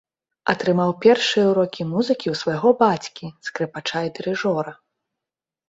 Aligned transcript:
Атрымаў 0.53 0.93
першыя 1.05 1.43
ўрокі 1.51 1.81
музыкі 1.91 2.27
ў 2.33 2.41
свайго 2.41 2.69
бацькі, 2.81 3.31
скрыпача 3.51 3.99
і 4.09 4.13
дырыжора. 4.19 4.71